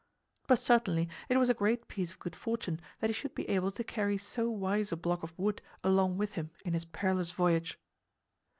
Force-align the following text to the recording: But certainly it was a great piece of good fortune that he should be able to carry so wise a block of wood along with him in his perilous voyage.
But 0.47 0.57
certainly 0.57 1.09
it 1.29 1.37
was 1.37 1.51
a 1.51 1.53
great 1.53 1.87
piece 1.87 2.09
of 2.09 2.17
good 2.17 2.35
fortune 2.35 2.81
that 2.99 3.11
he 3.11 3.13
should 3.13 3.35
be 3.35 3.47
able 3.47 3.71
to 3.73 3.83
carry 3.83 4.17
so 4.17 4.49
wise 4.49 4.91
a 4.91 4.97
block 4.97 5.21
of 5.21 5.37
wood 5.37 5.61
along 5.83 6.17
with 6.17 6.33
him 6.33 6.49
in 6.65 6.73
his 6.73 6.85
perilous 6.85 7.33
voyage. 7.33 7.77